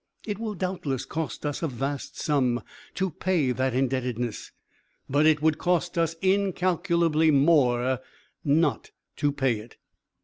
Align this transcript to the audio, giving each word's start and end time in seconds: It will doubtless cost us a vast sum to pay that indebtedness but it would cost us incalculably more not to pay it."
It 0.25 0.39
will 0.39 0.55
doubtless 0.55 1.05
cost 1.05 1.45
us 1.45 1.61
a 1.61 1.67
vast 1.67 2.19
sum 2.19 2.63
to 2.95 3.11
pay 3.11 3.51
that 3.51 3.75
indebtedness 3.75 4.51
but 5.07 5.27
it 5.27 5.43
would 5.43 5.59
cost 5.59 5.95
us 5.95 6.15
incalculably 6.23 7.29
more 7.29 7.99
not 8.43 8.89
to 9.17 9.31
pay 9.31 9.59
it." 9.59 9.77